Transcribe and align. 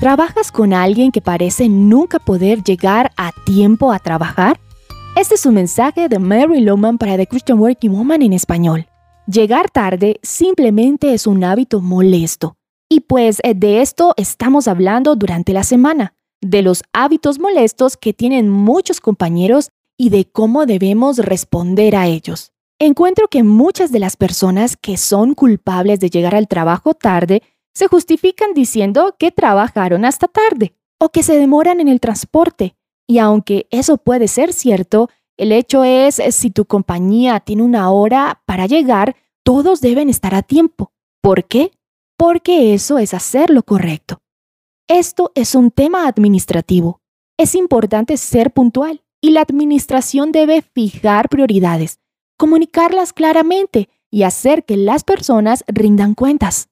¿Trabajas 0.00 0.50
con 0.50 0.72
alguien 0.72 1.12
que 1.12 1.20
parece 1.20 1.68
nunca 1.68 2.18
poder 2.18 2.64
llegar 2.64 3.12
a 3.18 3.32
tiempo 3.44 3.92
a 3.92 3.98
trabajar? 3.98 4.58
Este 5.14 5.34
es 5.34 5.44
un 5.44 5.52
mensaje 5.52 6.08
de 6.08 6.18
Mary 6.18 6.62
Loman 6.62 6.96
para 6.96 7.18
The 7.18 7.26
Christian 7.26 7.58
Working 7.58 7.92
Woman 7.92 8.22
en 8.22 8.32
español. 8.32 8.86
Llegar 9.26 9.68
tarde 9.68 10.18
simplemente 10.22 11.12
es 11.12 11.26
un 11.26 11.44
hábito 11.44 11.82
molesto. 11.82 12.56
Y 12.88 13.00
pues 13.00 13.40
eh, 13.42 13.52
de 13.54 13.82
esto 13.82 14.14
estamos 14.16 14.68
hablando 14.68 15.16
durante 15.16 15.52
la 15.52 15.64
semana, 15.64 16.14
de 16.40 16.62
los 16.62 16.82
hábitos 16.94 17.38
molestos 17.38 17.98
que 17.98 18.14
tienen 18.14 18.48
muchos 18.48 19.02
compañeros 19.02 19.68
y 19.98 20.08
de 20.08 20.24
cómo 20.24 20.64
debemos 20.64 21.18
responder 21.18 21.94
a 21.94 22.06
ellos. 22.06 22.52
Encuentro 22.78 23.28
que 23.28 23.42
muchas 23.42 23.92
de 23.92 23.98
las 23.98 24.16
personas 24.16 24.78
que 24.78 24.96
son 24.96 25.34
culpables 25.34 26.00
de 26.00 26.08
llegar 26.08 26.34
al 26.34 26.48
trabajo 26.48 26.94
tarde 26.94 27.42
se 27.74 27.88
justifican 27.88 28.54
diciendo 28.54 29.14
que 29.18 29.30
trabajaron 29.30 30.04
hasta 30.04 30.28
tarde 30.28 30.74
o 30.98 31.10
que 31.10 31.22
se 31.22 31.38
demoran 31.38 31.80
en 31.80 31.88
el 31.88 32.00
transporte. 32.00 32.76
Y 33.06 33.18
aunque 33.18 33.66
eso 33.70 33.96
puede 33.98 34.28
ser 34.28 34.52
cierto, 34.52 35.08
el 35.36 35.52
hecho 35.52 35.84
es 35.84 36.20
si 36.30 36.50
tu 36.50 36.64
compañía 36.64 37.40
tiene 37.40 37.62
una 37.62 37.90
hora 37.90 38.42
para 38.46 38.66
llegar, 38.66 39.16
todos 39.42 39.80
deben 39.80 40.08
estar 40.08 40.34
a 40.34 40.42
tiempo. 40.42 40.92
¿Por 41.22 41.44
qué? 41.44 41.72
Porque 42.16 42.74
eso 42.74 42.98
es 42.98 43.14
hacer 43.14 43.50
lo 43.50 43.62
correcto. 43.62 44.20
Esto 44.88 45.32
es 45.34 45.54
un 45.54 45.70
tema 45.70 46.06
administrativo. 46.06 47.00
Es 47.38 47.54
importante 47.54 48.16
ser 48.16 48.52
puntual 48.52 49.02
y 49.20 49.30
la 49.30 49.42
administración 49.42 50.32
debe 50.32 50.62
fijar 50.62 51.28
prioridades, 51.28 52.00
comunicarlas 52.36 53.12
claramente 53.12 53.88
y 54.10 54.24
hacer 54.24 54.64
que 54.64 54.76
las 54.76 55.04
personas 55.04 55.64
rindan 55.68 56.14
cuentas. 56.14 56.69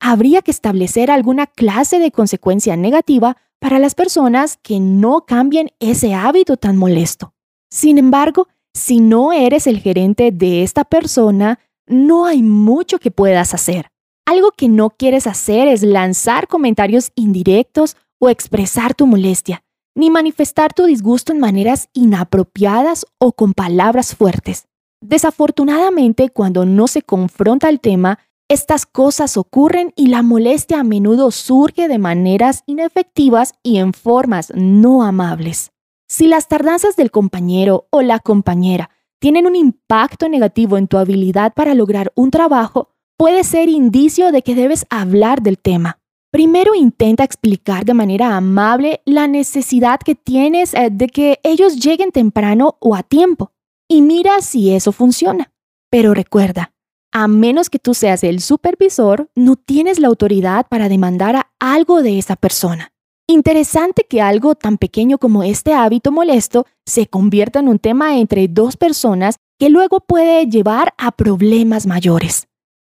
Habría 0.00 0.42
que 0.42 0.50
establecer 0.50 1.10
alguna 1.10 1.46
clase 1.46 1.98
de 1.98 2.12
consecuencia 2.12 2.76
negativa 2.76 3.36
para 3.58 3.78
las 3.78 3.94
personas 3.94 4.58
que 4.62 4.80
no 4.80 5.24
cambien 5.26 5.70
ese 5.80 6.14
hábito 6.14 6.56
tan 6.56 6.76
molesto. 6.76 7.34
Sin 7.70 7.98
embargo, 7.98 8.48
si 8.74 9.00
no 9.00 9.32
eres 9.32 9.66
el 9.66 9.80
gerente 9.80 10.30
de 10.30 10.62
esta 10.62 10.84
persona, 10.84 11.58
no 11.86 12.26
hay 12.26 12.42
mucho 12.42 12.98
que 12.98 13.10
puedas 13.10 13.54
hacer. 13.54 13.90
Algo 14.26 14.52
que 14.52 14.68
no 14.68 14.90
quieres 14.90 15.26
hacer 15.26 15.68
es 15.68 15.82
lanzar 15.82 16.48
comentarios 16.48 17.10
indirectos 17.14 17.96
o 18.20 18.28
expresar 18.28 18.94
tu 18.94 19.06
molestia, 19.06 19.62
ni 19.96 20.10
manifestar 20.10 20.74
tu 20.74 20.84
disgusto 20.84 21.32
en 21.32 21.40
maneras 21.40 21.88
inapropiadas 21.92 23.06
o 23.18 23.32
con 23.32 23.54
palabras 23.54 24.14
fuertes. 24.14 24.66
Desafortunadamente, 25.00 26.28
cuando 26.28 26.66
no 26.66 26.88
se 26.88 27.02
confronta 27.02 27.68
el 27.68 27.80
tema, 27.80 28.18
estas 28.48 28.86
cosas 28.86 29.36
ocurren 29.36 29.92
y 29.94 30.06
la 30.06 30.22
molestia 30.22 30.80
a 30.80 30.84
menudo 30.84 31.30
surge 31.30 31.86
de 31.86 31.98
maneras 31.98 32.62
inefectivas 32.66 33.52
y 33.62 33.76
en 33.76 33.92
formas 33.92 34.50
no 34.54 35.02
amables. 35.02 35.72
Si 36.08 36.26
las 36.26 36.48
tardanzas 36.48 36.96
del 36.96 37.10
compañero 37.10 37.88
o 37.90 38.00
la 38.00 38.18
compañera 38.20 38.88
tienen 39.20 39.46
un 39.46 39.54
impacto 39.54 40.30
negativo 40.30 40.78
en 40.78 40.88
tu 40.88 40.96
habilidad 40.96 41.52
para 41.52 41.74
lograr 41.74 42.12
un 42.14 42.30
trabajo, 42.30 42.88
puede 43.18 43.44
ser 43.44 43.68
indicio 43.68 44.32
de 44.32 44.42
que 44.42 44.54
debes 44.54 44.86
hablar 44.88 45.42
del 45.42 45.58
tema. 45.58 45.98
Primero 46.30 46.74
intenta 46.74 47.24
explicar 47.24 47.84
de 47.84 47.94
manera 47.94 48.36
amable 48.36 49.02
la 49.04 49.26
necesidad 49.26 50.00
que 50.00 50.14
tienes 50.14 50.72
eh, 50.72 50.88
de 50.90 51.08
que 51.08 51.40
ellos 51.42 51.76
lleguen 51.76 52.12
temprano 52.12 52.76
o 52.80 52.94
a 52.94 53.02
tiempo 53.02 53.52
y 53.88 54.02
mira 54.02 54.40
si 54.40 54.74
eso 54.74 54.92
funciona. 54.92 55.52
Pero 55.90 56.14
recuerda, 56.14 56.72
a 57.12 57.28
menos 57.28 57.70
que 57.70 57.78
tú 57.78 57.94
seas 57.94 58.24
el 58.24 58.40
supervisor, 58.40 59.30
no 59.34 59.56
tienes 59.56 59.98
la 59.98 60.08
autoridad 60.08 60.66
para 60.68 60.88
demandar 60.88 61.36
a 61.36 61.50
algo 61.58 62.02
de 62.02 62.18
esa 62.18 62.36
persona. 62.36 62.92
Interesante 63.26 64.06
que 64.08 64.22
algo 64.22 64.54
tan 64.54 64.78
pequeño 64.78 65.18
como 65.18 65.42
este 65.42 65.74
hábito 65.74 66.12
molesto 66.12 66.66
se 66.86 67.06
convierta 67.06 67.58
en 67.58 67.68
un 67.68 67.78
tema 67.78 68.18
entre 68.18 68.48
dos 68.48 68.76
personas 68.76 69.36
que 69.58 69.68
luego 69.68 70.00
puede 70.00 70.46
llevar 70.46 70.94
a 70.96 71.12
problemas 71.12 71.86
mayores. 71.86 72.48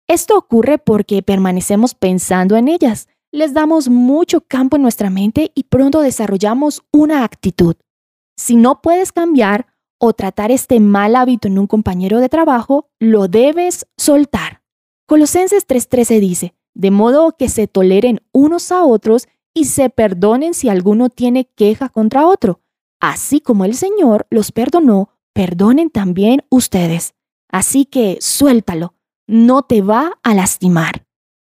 Esto 0.06 0.36
ocurre 0.36 0.78
porque 0.78 1.22
permanecemos 1.22 1.94
pensando 1.94 2.56
en 2.56 2.68
ellas 2.68 3.08
les 3.30 3.52
damos 3.52 3.88
mucho 3.88 4.40
campo 4.40 4.76
en 4.76 4.82
nuestra 4.82 5.10
mente 5.10 5.52
y 5.54 5.64
pronto 5.64 6.00
desarrollamos 6.00 6.82
una 6.92 7.24
actitud. 7.24 7.76
Si 8.36 8.56
no 8.56 8.80
puedes 8.80 9.12
cambiar 9.12 9.66
o 9.98 10.12
tratar 10.12 10.50
este 10.50 10.80
mal 10.80 11.16
hábito 11.16 11.48
en 11.48 11.58
un 11.58 11.66
compañero 11.66 12.20
de 12.20 12.28
trabajo, 12.28 12.88
lo 12.98 13.28
debes 13.28 13.86
soltar. 13.96 14.62
Colosenses 15.06 15.66
3:13 15.66 16.20
dice, 16.20 16.54
de 16.74 16.90
modo 16.90 17.34
que 17.36 17.48
se 17.48 17.66
toleren 17.66 18.20
unos 18.32 18.70
a 18.70 18.84
otros 18.84 19.26
y 19.54 19.64
se 19.64 19.90
perdonen 19.90 20.54
si 20.54 20.68
alguno 20.68 21.10
tiene 21.10 21.46
queja 21.56 21.88
contra 21.88 22.26
otro. 22.26 22.60
Así 23.00 23.40
como 23.40 23.64
el 23.64 23.74
Señor 23.74 24.26
los 24.30 24.52
perdonó, 24.52 25.10
perdonen 25.32 25.90
también 25.90 26.44
ustedes. 26.50 27.14
Así 27.50 27.84
que 27.84 28.18
suéltalo, 28.20 28.94
no 29.26 29.62
te 29.62 29.82
va 29.82 30.18
a 30.22 30.34
lastimar. 30.34 31.04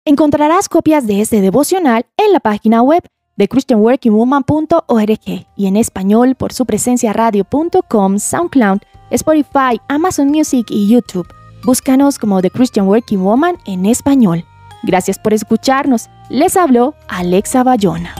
Encontrarás 0.04 0.68
copias 0.68 1.06
de 1.06 1.20
este 1.20 1.40
devocional 1.40 2.06
en 2.16 2.32
la 2.32 2.40
página 2.40 2.80
web 2.80 3.02
de 3.38 3.48
christianworkingwoman.org 3.48 5.46
y 5.56 5.66
en 5.66 5.76
español 5.76 6.34
por 6.34 6.52
su 6.52 6.66
presencia 6.66 7.14
radio.com, 7.14 8.18
SoundCloud, 8.18 8.80
Spotify, 9.10 9.80
Amazon 9.88 10.28
Music 10.28 10.66
y 10.68 10.88
YouTube. 10.88 11.26
Búscanos 11.64 12.18
como 12.18 12.42
The 12.42 12.50
Christian 12.50 12.86
Working 12.86 13.22
Woman 13.22 13.56
en 13.64 13.86
español. 13.86 14.44
Gracias 14.82 15.18
por 15.18 15.32
escucharnos. 15.32 16.10
Les 16.28 16.56
habló 16.56 16.94
Alexa 17.08 17.62
Bayona. 17.62 18.14